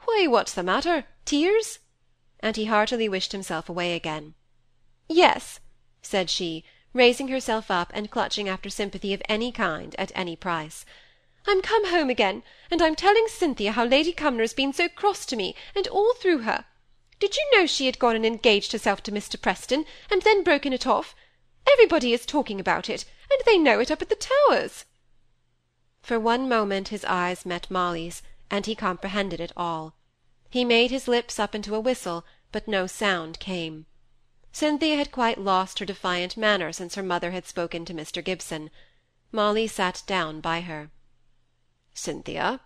"Why, 0.06 0.26
what's 0.28 0.54
the 0.54 0.64
matter? 0.64 1.06
Tears?" 1.24 1.80
And 2.42 2.56
he 2.56 2.66
heartily 2.66 3.08
wished 3.08 3.32
himself 3.32 3.70
away 3.70 3.94
again. 3.94 4.34
"Yes," 5.08 5.60
said 6.02 6.30
she, 6.30 6.64
raising 6.94 7.28
herself 7.28 7.70
up, 7.70 7.92
and 7.94 8.10
clutching 8.10 8.50
after 8.50 8.70
sympathy 8.70 9.14
of 9.14 9.22
any 9.30 9.52
kind, 9.52 9.96
at 10.00 10.12
any 10.16 10.36
price. 10.36 10.86
"I'm 11.48 11.62
come 11.62 11.88
home 11.88 12.10
again, 12.10 12.44
and 12.70 12.82
I'm 12.82 12.96
telling 12.96 13.28
Cynthia 13.28 13.74
how 13.74 13.86
Lady 13.86 14.12
Cumnor 14.12 14.44
has 14.44 14.54
been 14.54 14.74
so 14.74 14.90
cross 14.90 15.26
to 15.28 15.36
me, 15.36 15.56
and 15.76 15.88
all 15.88 16.14
through 16.16 16.40
her. 16.40 16.66
Did 17.20 17.38
you 17.38 17.48
know 17.54 17.68
she 17.68 17.86
had 17.86 18.00
gone 18.00 18.16
and 18.16 18.26
engaged 18.26 18.72
herself 18.72 19.04
to 19.04 19.12
Mr. 19.12 19.40
Preston, 19.40 19.86
and 20.10 20.24
then 20.24 20.44
broken 20.44 20.74
it 20.74 20.88
off? 20.88 21.16
Everybody 21.72 22.12
is 22.12 22.26
talking 22.26 22.60
about 22.60 22.90
it, 22.90 23.06
and 23.30 23.40
they 23.46 23.60
know 23.60 23.80
it 23.80 23.92
up 23.92 24.02
at 24.02 24.10
the 24.10 24.16
Towers." 24.50 24.86
For 26.02 26.20
one 26.20 26.50
moment 26.50 26.88
his 26.88 27.06
eyes 27.06 27.46
met 27.46 27.70
Molly's, 27.70 28.24
and 28.50 28.66
he 28.66 28.74
comprehended 28.74 29.40
it 29.40 29.52
all. 29.56 29.94
He 30.52 30.66
made 30.66 30.92
his 30.92 31.08
lips 31.08 31.40
up 31.40 31.56
into 31.56 31.76
a 31.76 31.80
whistle, 31.80 32.26
but 32.52 32.68
no 32.68 32.86
sound 32.86 33.40
came. 33.40 33.86
Cynthia 34.52 34.98
had 34.98 35.10
quite 35.10 35.38
lost 35.40 35.80
her 35.80 35.86
defiant 35.86 36.36
manner 36.36 36.74
since 36.74 36.96
her 36.96 37.02
mother 37.04 37.32
had 37.32 37.46
spoken 37.46 37.86
to 37.86 37.94
Mr. 37.94 38.22
Gibson. 38.22 38.70
Molly 39.32 39.66
sat 39.66 40.04
down 40.06 40.42
by 40.42 40.60
her. 40.60 40.92
"Cynthia," 41.94 42.60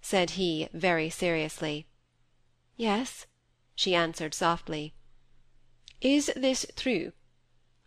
said 0.00 0.38
he, 0.38 0.68
very 0.72 1.10
seriously. 1.10 1.88
"Yes." 2.76 3.26
she 3.74 3.92
answered 3.96 4.32
softly. 4.32 4.94
Is 6.00 6.30
this 6.36 6.64
true? 6.76 7.12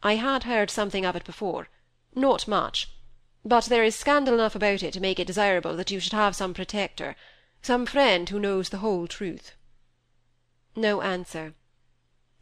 I 0.03 0.15
had 0.15 0.43
heard 0.43 0.69
something 0.69 1.05
of 1.05 1.15
it 1.15 1.23
before, 1.23 1.69
not 2.13 2.45
much, 2.45 2.89
but 3.45 3.67
there 3.67 3.85
is 3.85 3.95
scandal 3.95 4.33
enough 4.33 4.55
about 4.55 4.83
it 4.83 4.91
to 4.95 4.99
make 4.99 5.17
it 5.17 5.27
desirable 5.27 5.77
that 5.77 5.91
you 5.91 6.01
should 6.01 6.11
have 6.11 6.35
some 6.35 6.53
protector, 6.53 7.15
some 7.61 7.85
friend 7.85 8.29
who 8.29 8.39
knows 8.39 8.69
the 8.69 8.77
whole 8.77 9.07
truth. 9.07 9.53
No 10.75 11.01
answer. 11.01 11.53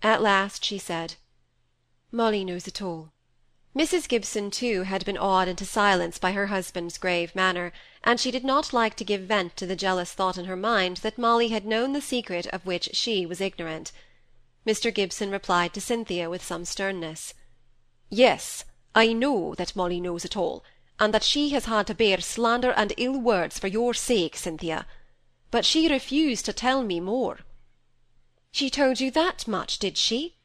At 0.03 0.21
last 0.21 0.63
she 0.63 0.77
said, 0.77 1.15
Molly 2.11 2.45
knows 2.45 2.67
it 2.67 2.81
all. 2.81 3.11
Mrs. 3.75 4.07
Gibson, 4.07 4.49
too, 4.49 4.83
had 4.83 5.05
been 5.05 5.17
awed 5.17 5.47
into 5.47 5.65
silence 5.65 6.17
by 6.17 6.31
her 6.31 6.47
husband's 6.47 6.97
grave 6.97 7.35
manner, 7.35 7.71
and 8.03 8.19
she 8.19 8.31
did 8.31 8.43
not 8.43 8.73
like 8.73 8.95
to 8.95 9.03
give 9.03 9.21
vent 9.21 9.55
to 9.57 9.67
the 9.67 9.75
jealous 9.75 10.13
thought 10.13 10.37
in 10.37 10.45
her 10.45 10.55
mind 10.55 10.97
that 10.97 11.17
Molly 11.17 11.49
had 11.49 11.65
known 11.65 11.93
the 11.93 12.01
secret 12.01 12.47
of 12.47 12.65
which 12.65 12.89
she 12.93 13.25
was 13.25 13.39
ignorant. 13.41 13.91
Mr. 14.65 14.93
Gibson 14.93 15.29
replied 15.29 15.73
to 15.73 15.81
Cynthia 15.81 16.29
with 16.29 16.43
some 16.43 16.65
sternness. 16.65 17.35
Yes, 18.09 18.65
I 18.95 19.13
know 19.13 19.53
that 19.55 19.75
Molly 19.75 19.99
knows 19.99 20.25
it 20.25 20.35
all, 20.35 20.63
and 20.99 21.13
that 21.13 21.23
she 21.23 21.49
has 21.49 21.65
had 21.65 21.85
to 21.87 21.93
bear 21.93 22.19
slander 22.19 22.71
and 22.71 22.93
ill 22.97 23.19
words 23.19 23.59
for 23.59 23.67
your 23.67 23.93
sake, 23.93 24.35
Cynthia. 24.35 24.87
But 25.49 25.65
she 25.65 25.87
refused 25.87 26.45
to 26.45 26.53
tell 26.53 26.83
me 26.83 26.99
more. 26.99 27.39
She 28.51 28.69
told 28.69 28.99
you 28.99 29.11
that 29.11 29.47
much, 29.47 29.79
did 29.79 29.97
she? 29.97 30.35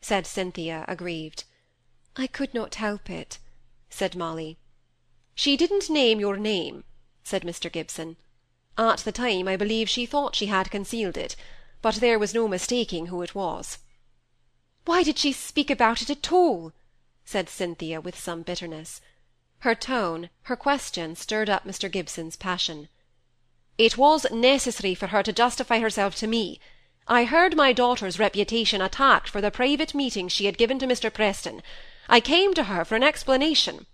said 0.00 0.26
Cynthia, 0.26 0.84
aggrieved. 0.86 1.44
I 2.16 2.26
could 2.26 2.54
not 2.54 2.76
help 2.76 3.10
it, 3.10 3.38
said 3.88 4.14
Molly. 4.14 4.58
She 5.34 5.56
didn't 5.56 5.90
name 5.90 6.20
your 6.20 6.36
name, 6.36 6.84
said 7.24 7.42
Mr. 7.42 7.72
Gibson. 7.72 8.16
At 8.76 8.98
the 8.98 9.12
time, 9.12 9.48
I 9.48 9.56
believe 9.56 9.88
she 9.88 10.06
thought 10.06 10.36
she 10.36 10.46
had 10.46 10.70
concealed 10.70 11.16
it, 11.16 11.34
but 11.82 11.96
there 11.96 12.18
was 12.18 12.34
no 12.34 12.46
mistaking 12.46 13.06
who 13.06 13.22
it 13.22 13.34
was. 13.34 13.78
Why 14.84 15.02
did 15.02 15.18
she 15.18 15.32
speak 15.32 15.70
about 15.70 16.02
it 16.02 16.10
at 16.10 16.30
all? 16.30 16.72
said 17.24 17.48
Cynthia, 17.48 18.00
with 18.00 18.18
some 18.18 18.42
bitterness. 18.42 19.00
Her 19.60 19.74
tone, 19.74 20.28
her 20.42 20.56
question, 20.56 21.16
stirred 21.16 21.48
up 21.48 21.64
Mr. 21.64 21.90
Gibson's 21.90 22.36
passion. 22.36 22.88
It 23.76 23.98
was 23.98 24.30
necessary 24.30 24.94
for 24.94 25.08
her 25.08 25.22
to 25.22 25.32
justify 25.32 25.80
herself 25.80 26.14
to 26.16 26.26
me. 26.26 26.60
I 27.08 27.24
heard 27.24 27.56
my 27.56 27.72
daughter's 27.72 28.18
reputation 28.18 28.80
attacked 28.80 29.28
for 29.28 29.40
the 29.40 29.50
private 29.50 29.94
meeting 29.94 30.28
she 30.28 30.46
had 30.46 30.56
given 30.56 30.78
to 30.78 30.86
Mr. 30.86 31.12
Preston. 31.12 31.62
I 32.08 32.20
came 32.20 32.54
to 32.54 32.64
her 32.64 32.84
for 32.84 32.94
an 32.96 33.02
explanation. 33.02 33.86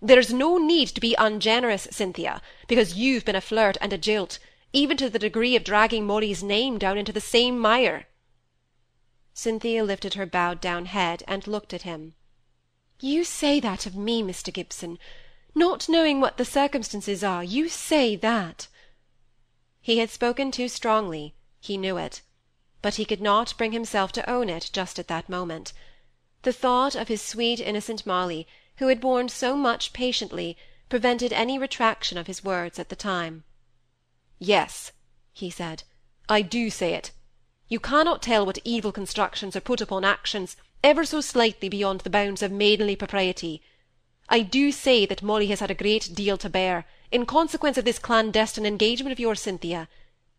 There's 0.00 0.32
no 0.32 0.58
need 0.58 0.88
to 0.88 1.00
be 1.00 1.14
ungenerous, 1.18 1.88
Cynthia, 1.90 2.40
because 2.68 2.94
you've 2.94 3.24
been 3.24 3.36
a 3.36 3.40
flirt 3.40 3.76
and 3.80 3.92
a 3.92 3.98
jilt, 3.98 4.38
even 4.72 4.96
to 4.96 5.10
the 5.10 5.18
degree 5.18 5.56
of 5.56 5.64
dragging 5.64 6.06
Molly's 6.06 6.42
name 6.42 6.78
down 6.78 6.96
into 6.96 7.12
the 7.12 7.20
same 7.20 7.58
mire. 7.58 8.06
Cynthia 9.34 9.84
lifted 9.84 10.14
her 10.14 10.26
bowed 10.26 10.60
down 10.60 10.86
head 10.86 11.22
and 11.28 11.46
looked 11.46 11.74
at 11.74 11.82
him. 11.82 12.14
You 13.00 13.24
say 13.24 13.60
that 13.60 13.86
of 13.86 13.94
me, 13.94 14.22
Mr. 14.22 14.52
Gibson. 14.52 14.98
Not 15.54 15.88
knowing 15.88 16.20
what 16.20 16.38
the 16.38 16.44
circumstances 16.44 17.22
are, 17.22 17.44
you 17.44 17.68
say 17.68 18.16
that. 18.16 18.68
He 19.88 20.00
had 20.00 20.10
spoken 20.10 20.50
too 20.50 20.68
strongly, 20.68 21.34
he 21.60 21.78
knew 21.78 21.96
it 21.96 22.20
but 22.82 22.96
he 22.96 23.04
could 23.04 23.22
not 23.22 23.56
bring 23.56 23.72
himself 23.72 24.12
to 24.12 24.30
own 24.30 24.48
it 24.48 24.70
just 24.72 24.98
at 24.98 25.08
that 25.08 25.28
moment. 25.28 25.72
The 26.42 26.52
thought 26.52 26.94
of 26.94 27.08
his 27.08 27.22
sweet 27.22 27.58
innocent 27.58 28.06
Molly, 28.06 28.46
who 28.76 28.88
had 28.88 29.00
borne 29.00 29.28
so 29.28 29.56
much 29.56 29.92
patiently, 29.92 30.58
prevented 30.88 31.32
any 31.32 31.58
retraction 31.58 32.18
of 32.18 32.26
his 32.26 32.44
words 32.44 32.78
at 32.78 32.90
the 32.90 32.96
time. 32.96 33.44
Yes, 34.38 34.92
he 35.32 35.50
said, 35.50 35.84
I 36.28 36.42
do 36.42 36.68
say 36.70 36.92
it. 36.92 37.10
You 37.68 37.80
cannot 37.80 38.22
tell 38.22 38.46
what 38.46 38.58
evil 38.64 38.92
constructions 38.92 39.56
are 39.56 39.60
put 39.60 39.80
upon 39.80 40.04
actions 40.04 40.56
ever 40.84 41.04
so 41.06 41.20
slightly 41.20 41.68
beyond 41.68 42.02
the 42.02 42.10
bounds 42.10 42.42
of 42.42 42.52
maidenly 42.52 42.94
propriety. 42.94 43.62
I 44.28 44.40
do 44.40 44.70
say 44.70 45.06
that 45.06 45.22
Molly 45.22 45.46
has 45.48 45.60
had 45.60 45.70
a 45.70 45.82
great 45.82 46.14
deal 46.14 46.36
to 46.38 46.50
bear, 46.50 46.86
in 47.10 47.26
consequence 47.26 47.78
of 47.78 47.84
this 47.84 47.98
clandestine 47.98 48.66
engagement 48.66 49.12
of 49.12 49.20
yours, 49.20 49.40
Cynthia, 49.40 49.88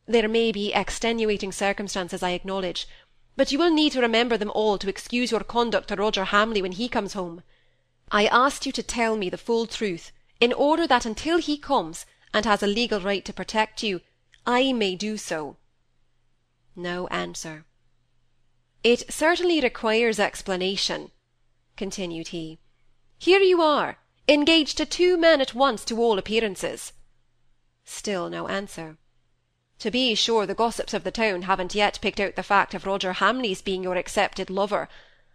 there 0.08 0.28
may 0.28 0.52
be 0.52 0.74
extenuating 0.74 1.52
circumstances, 1.52 2.24
I 2.24 2.32
acknowledge, 2.32 2.88
but 3.36 3.52
you 3.52 3.60
will 3.60 3.72
need 3.72 3.92
to 3.94 4.02
remember 4.02 4.38
them 4.38 4.52
all 4.54 4.78
to 4.80 4.90
excuse 4.90 5.32
your 5.32 5.44
conduct 5.44 5.90
to 5.90 5.96
Roger 5.96 6.26
Hamley 6.26 6.62
when 6.62 6.74
he 6.74 6.90
comes 6.90 7.14
home. 7.14 7.44
I 8.12 8.26
asked 8.26 8.66
you 8.66 8.72
to 8.72 8.84
tell 8.84 9.16
me 9.16 9.30
the 9.30 9.38
full 9.38 9.68
truth, 9.68 10.12
in 10.40 10.52
order 10.52 10.88
that 10.88 11.06
until 11.06 11.38
he 11.38 11.58
comes, 11.58 12.06
and 12.34 12.46
has 12.46 12.64
a 12.64 12.68
legal 12.68 13.00
right 13.00 13.24
to 13.26 13.34
protect 13.34 13.84
you, 13.84 14.02
I 14.46 14.74
may 14.74 14.96
do 14.96 15.16
so. 15.16 15.58
No 16.76 17.08
answer. 17.08 17.66
It 18.84 19.12
certainly 19.12 19.62
requires 19.62 20.20
explanation, 20.20 21.12
continued 21.78 22.30
he. 22.30 22.60
Here 23.18 23.42
you 23.42 23.62
are, 23.62 23.99
engaged 24.30 24.78
to 24.78 24.86
two 24.86 25.18
men 25.18 25.42
at 25.42 25.56
once 25.56 25.84
to 25.86 26.00
all 26.00 26.20
appearances. 26.20 26.94
Still 27.84 28.30
no 28.30 28.48
answer. 28.48 28.98
To 29.80 29.90
be 29.90 30.14
sure, 30.14 30.46
the 30.46 30.54
gossips 30.54 30.94
of 30.94 31.04
the 31.04 31.12
town 31.12 31.44
haven't 31.44 31.74
yet 31.74 32.00
picked 32.02 32.20
out 32.20 32.36
the 32.36 32.44
fact 32.44 32.74
of 32.74 32.86
Roger 32.86 33.14
Hamley's 33.14 33.62
being 33.62 33.82
your 33.82 33.96
accepted 33.96 34.50
lover. 34.50 34.88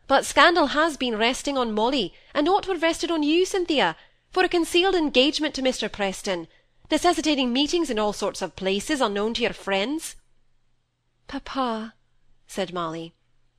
But 0.06 0.24
scandal 0.24 0.68
has 0.68 0.96
been 0.96 1.16
resting 1.16 1.58
on 1.58 1.72
Molly, 1.72 2.14
and 2.34 2.48
ought 2.48 2.64
to 2.64 2.72
have 2.72 2.82
rested 2.82 3.10
on 3.10 3.22
you, 3.22 3.44
Cynthia, 3.46 3.96
for 4.30 4.44
a 4.44 4.48
concealed 4.48 4.94
engagement 4.94 5.54
to 5.54 5.62
Mr. 5.62 5.90
Preston, 5.90 6.46
necessitating 6.90 7.52
meetings 7.52 7.90
in 7.90 7.98
all 7.98 8.12
sorts 8.12 8.42
of 8.42 8.54
places 8.54 9.00
unknown 9.00 9.34
to 9.34 9.42
your 9.42 9.54
friends. 9.54 10.16
Papa, 11.26 11.94
said 12.46 12.72
Molly, 12.72 13.14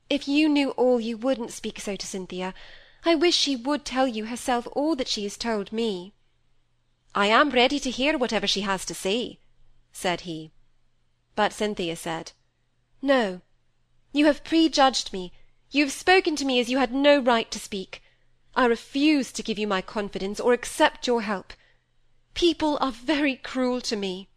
if 0.08 0.28
you 0.28 0.48
knew 0.48 0.70
all, 0.70 1.00
you 1.00 1.16
wouldn't 1.16 1.50
speak 1.50 1.80
so 1.80 1.96
to 1.96 2.06
Cynthia. 2.06 2.54
I 3.06 3.14
wish 3.14 3.36
she 3.36 3.54
would 3.54 3.84
tell 3.84 4.08
you 4.08 4.24
herself 4.24 4.66
all 4.72 4.96
that 4.96 5.06
she 5.06 5.22
has 5.22 5.36
told 5.36 5.72
me. 5.72 6.12
I 7.14 7.28
am 7.28 7.50
ready 7.50 7.78
to 7.78 7.88
hear 7.88 8.18
whatever 8.18 8.48
she 8.48 8.62
has 8.62 8.84
to 8.84 8.94
say, 8.94 9.38
said 9.92 10.22
he. 10.22 10.50
But 11.36 11.52
Cynthia 11.52 11.94
said, 11.94 12.32
No, 13.00 13.42
you 14.10 14.26
have 14.26 14.42
prejudged 14.42 15.12
me. 15.12 15.32
You 15.70 15.84
have 15.84 15.92
spoken 15.92 16.34
to 16.34 16.44
me 16.44 16.58
as 16.58 16.68
you 16.68 16.78
had 16.78 16.92
no 16.92 17.20
right 17.20 17.48
to 17.52 17.60
speak. 17.60 18.02
I 18.56 18.64
refuse 18.64 19.30
to 19.34 19.42
give 19.44 19.56
you 19.56 19.68
my 19.68 19.82
confidence 19.82 20.40
or 20.40 20.52
accept 20.52 21.06
your 21.06 21.22
help. 21.22 21.52
People 22.34 22.76
are 22.80 22.90
very 22.90 23.36
cruel 23.36 23.80
to 23.82 23.94
me. 23.94 24.30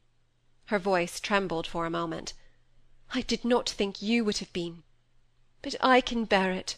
Her 0.65 0.77
voice 0.77 1.19
trembled 1.19 1.65
for 1.65 1.87
a 1.87 1.89
moment. 1.89 2.33
I 3.15 3.21
did 3.21 3.43
not 3.43 3.67
think 3.67 4.03
you 4.03 4.23
would 4.25 4.37
have 4.37 4.53
been. 4.53 4.83
But 5.63 5.73
I 5.81 6.01
can 6.01 6.25
bear 6.25 6.51
it. 6.51 6.77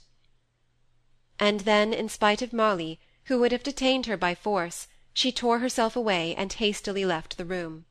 And 1.41 1.62
then, 1.62 1.91
in 1.91 2.07
spite 2.07 2.43
of 2.43 2.53
Molly, 2.53 3.00
who 3.24 3.39
would 3.39 3.51
have 3.51 3.63
detained 3.63 4.05
her 4.05 4.15
by 4.15 4.36
force, 4.36 4.88
she 5.12 5.31
tore 5.31 5.57
herself 5.57 5.95
away 5.95 6.36
and 6.36 6.53
hastily 6.53 7.03
left 7.03 7.36
the 7.36 7.45
room. 7.45 7.86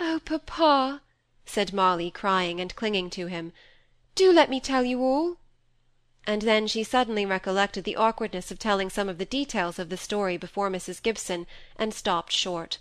Oh, 0.00 0.20
papa, 0.24 1.02
said 1.46 1.72
Molly, 1.72 2.10
crying 2.10 2.60
and 2.60 2.74
clinging 2.74 3.10
to 3.10 3.28
him. 3.28 3.52
Do 4.16 4.32
let 4.32 4.50
me 4.50 4.58
tell 4.58 4.82
you 4.82 5.00
all. 5.00 5.36
And 6.26 6.42
then 6.42 6.66
she 6.66 6.82
suddenly 6.82 7.24
recollected 7.24 7.84
the 7.84 7.94
awkwardness 7.94 8.50
of 8.50 8.58
telling 8.58 8.90
some 8.90 9.08
of 9.08 9.18
the 9.18 9.24
details 9.24 9.78
of 9.78 9.88
the 9.88 9.96
story 9.96 10.36
before 10.36 10.68
Mrs. 10.68 11.00
Gibson, 11.00 11.46
and 11.76 11.94
stopped 11.94 12.32
short. 12.32 12.78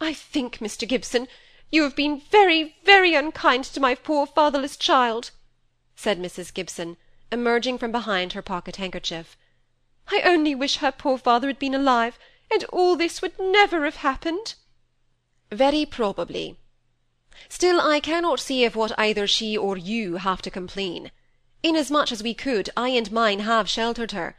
I 0.00 0.14
think, 0.14 0.58
Mr. 0.58 0.86
Gibson, 0.86 1.26
you 1.72 1.82
have 1.82 1.96
been 1.96 2.20
very, 2.30 2.76
very 2.84 3.16
unkind 3.16 3.64
to 3.64 3.80
my 3.80 3.96
poor 3.96 4.24
fatherless 4.24 4.76
child, 4.76 5.32
said 5.96 6.20
Mrs. 6.20 6.54
Gibson, 6.54 6.96
emerging 7.32 7.78
from 7.78 7.90
behind 7.90 8.34
her 8.34 8.42
pocket 8.42 8.76
handkerchief. 8.76 9.36
I 10.08 10.20
only 10.24 10.54
wish 10.54 10.76
her 10.76 10.92
poor 10.92 11.18
father 11.18 11.48
had 11.48 11.58
been 11.58 11.74
alive, 11.74 12.18
and 12.52 12.62
all 12.64 12.94
this 12.94 13.20
would 13.22 13.38
never 13.40 13.84
have 13.84 13.96
happened. 13.96 14.54
Very 15.50 15.84
probably, 15.84 16.58
Still, 17.48 17.80
I 17.80 17.98
cannot 17.98 18.40
see 18.40 18.64
of 18.66 18.76
what 18.76 18.98
either 18.98 19.26
she 19.26 19.56
or 19.56 19.78
you 19.78 20.16
have 20.16 20.42
to 20.42 20.50
complain. 20.50 21.10
Inasmuch 21.62 22.12
as 22.12 22.22
we 22.22 22.34
could, 22.34 22.68
I 22.76 22.90
and 22.90 23.10
mine 23.10 23.40
have 23.40 23.70
sheltered 23.70 24.12
her. 24.12 24.36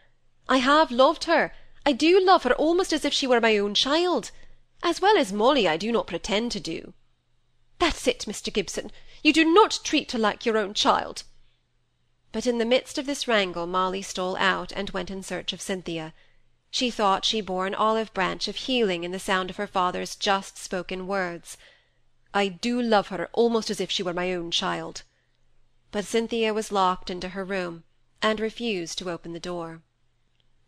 I 0.48 0.58
have 0.58 0.92
loved 0.92 1.24
her. 1.24 1.54
I 1.86 1.92
do 1.92 2.24
love 2.24 2.44
her 2.44 2.54
almost 2.54 2.94
as 2.94 3.04
if 3.04 3.12
she 3.12 3.26
were 3.26 3.42
my 3.42 3.58
own 3.58 3.74
child. 3.74 4.32
As 4.84 5.02
well 5.02 5.18
as 5.18 5.34
Molly, 5.34 5.68
I 5.68 5.76
do 5.76 5.92
not 5.92 6.06
pretend 6.06 6.52
to 6.52 6.60
do. 6.60 6.94
That's 7.80 8.08
it, 8.08 8.26
Mr. 8.28 8.54
Gibson. 8.54 8.92
You 9.24 9.34
do 9.34 9.44
not 9.44 9.80
treat 9.84 10.12
her 10.12 10.20
like 10.20 10.46
your 10.46 10.58
own 10.58 10.74
child. 10.74 11.24
But 12.34 12.48
in 12.48 12.58
the 12.58 12.66
midst 12.66 12.98
of 12.98 13.06
this 13.06 13.28
wrangle, 13.28 13.68
Molly 13.68 14.02
stole 14.02 14.36
out 14.38 14.74
and 14.74 14.90
went 14.90 15.12
in 15.12 15.24
search 15.24 15.54
of 15.54 15.62
Cynthia. 15.62 16.14
She 16.72 16.90
thought 16.90 17.24
she 17.24 17.40
bore 17.40 17.68
an 17.68 17.76
olive 17.76 18.12
branch 18.16 18.48
of 18.48 18.56
healing 18.56 19.04
in 19.04 19.12
the 19.12 19.20
sound 19.20 19.52
of 19.52 19.58
her 19.58 19.68
father's 19.68 20.16
just 20.16 20.58
spoken 20.58 21.06
words. 21.06 21.58
I 22.34 22.48
do 22.48 22.82
love 22.82 23.10
her 23.10 23.30
almost 23.34 23.70
as 23.70 23.80
if 23.80 23.92
she 23.92 24.02
were 24.02 24.16
my 24.16 24.34
own 24.34 24.50
child. 24.50 25.04
But 25.92 26.06
Cynthia 26.06 26.56
was 26.56 26.72
locked 26.72 27.12
into 27.12 27.30
her 27.30 27.46
room, 27.46 27.84
and 28.20 28.40
refused 28.40 28.98
to 28.98 29.12
open 29.12 29.34
the 29.34 29.40
door. 29.40 29.84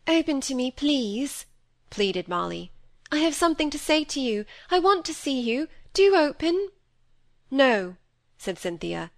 Open 0.06 0.40
to 0.42 0.54
me, 0.54 0.70
please, 0.70 1.46
pleaded 1.90 2.28
Molly. 2.28 2.70
I 3.10 3.18
have 3.18 3.34
something 3.34 3.70
to 3.70 3.78
say 3.78 4.04
to 4.04 4.20
you. 4.20 4.44
I 4.70 4.78
want 4.78 5.04
to 5.06 5.14
see 5.14 5.40
you. 5.40 5.66
Do 5.94 6.14
open. 6.14 6.68
No, 7.50 7.96
said 8.38 8.56
Cynthia. 8.56 9.10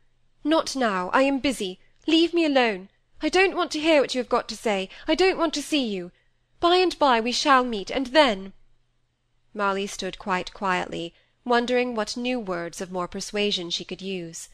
Not 0.43 0.75
now. 0.75 1.11
I 1.13 1.23
am 1.23 1.41
busy. 1.41 1.81
Leave 2.09 2.33
me 2.33 2.47
alone. 2.47 2.89
I 3.21 3.29
don't 3.29 3.55
want 3.55 3.71
to 3.73 3.79
hear 3.79 4.01
what 4.01 4.15
you 4.15 4.19
have 4.19 4.31
got 4.31 4.49
to 4.49 4.57
say. 4.57 4.89
I 5.07 5.15
don't 5.15 5.37
want 5.37 5.53
to 5.53 5.63
see 5.63 5.85
you. 5.87 6.11
By 6.59 6.77
and 6.77 6.99
by 6.99 7.21
we 7.21 7.33
shall 7.33 7.63
meet, 7.63 7.91
and 7.91 8.07
then. 8.09 8.55
Molly 9.53 9.87
stood 9.87 10.19
quite 10.19 10.55
quietly, 10.55 11.13
wondering 11.45 11.95
what 11.95 12.17
new 12.17 12.41
words 12.41 12.81
of 12.81 12.91
more 12.91 13.09
persuasion 13.09 13.69
she 13.69 13.85
could 13.85 14.01
use. 14.01 14.49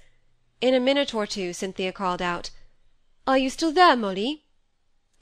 In 0.61 0.75
a 0.75 0.81
minute 0.81 1.15
or 1.15 1.29
two 1.29 1.53
Cynthia 1.53 1.93
called 1.93 2.21
out, 2.21 2.51
"Are 3.25 3.39
you 3.39 3.51
still 3.51 3.71
there, 3.71 3.97
Molly?" 3.97 4.47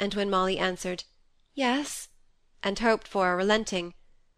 And 0.00 0.14
when 0.14 0.30
Molly 0.30 0.56
answered, 0.56 1.04
"Yes," 1.54 2.08
and 2.62 2.78
hoped 2.78 3.06
for 3.06 3.30
a 3.30 3.36
relenting, 3.36 3.92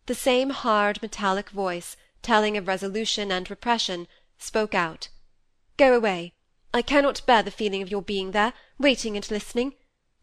the 0.07 0.17
same 0.17 0.51
hard 0.51 1.01
metallic 1.01 1.51
voice, 1.51 1.97
telling 2.23 2.57
of 2.57 2.67
resolution 2.67 3.31
and 3.31 3.49
repression, 3.49 4.09
spoke 4.37 4.75
out, 4.75 5.11
"Go 5.77 5.95
away. 5.95 6.34
I 6.75 6.83
cannot 6.83 7.25
bear 7.25 7.41
the 7.41 7.53
feeling 7.53 7.83
of 7.83 7.91
your 7.93 8.03
being 8.03 8.33
there, 8.33 8.53
waiting 8.81 9.15
and 9.17 9.31
listening. 9.31 9.75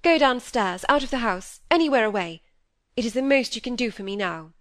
Go 0.02 0.18
downstairs, 0.18 0.84
out 0.90 1.02
of 1.02 1.10
the 1.10 1.20
house, 1.20 1.62
anywhere 1.72 2.04
away. 2.04 2.42
It 2.98 3.06
is 3.06 3.14
the 3.14 3.22
most 3.22 3.56
you 3.56 3.62
can 3.62 3.78
do 3.78 3.90
for 3.90 4.04
me 4.04 4.18
now." 4.18 4.52